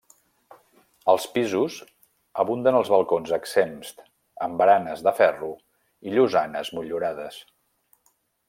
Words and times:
Als 1.11 1.25
pisos 1.35 1.75
abunden 2.45 2.79
els 2.79 2.89
balcons 2.95 3.35
exempts, 3.39 3.93
amb 4.47 4.59
baranes 4.63 5.05
de 5.09 5.15
ferro 5.23 5.53
i 6.09 6.17
llosanes 6.19 6.73
motllurades. 6.79 7.43